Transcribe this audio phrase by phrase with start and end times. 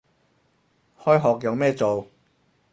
[0.97, 2.07] 開學有咩做